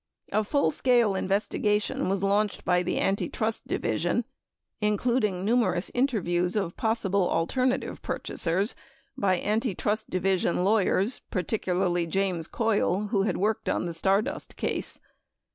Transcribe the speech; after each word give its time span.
A 0.31 0.43
full 0.43 0.71
scale 0.71 1.13
investigation 1.13 2.09
was 2.09 2.23
launched 2.23 2.65
by 2.65 2.81
the 2.81 2.99
Antitrust 2.99 3.67
Division, 3.67 4.25
including 4.81 5.45
numerous 5.45 5.91
interviews 5.93 6.55
of 6.55 6.75
possible 6.75 7.29
alternative 7.29 8.01
purchasers 8.01 8.73
by 9.15 9.39
Antitrust 9.39 10.09
Division 10.09 10.63
lawyers, 10.63 11.19
particularly 11.29 12.07
James 12.07 12.47
Coyle, 12.47 13.09
who 13.09 13.21
had 13.25 13.37
worked 13.37 13.69
on 13.69 13.85
the 13.85 13.93
Stardust 13.93 14.57
case. 14.57 14.99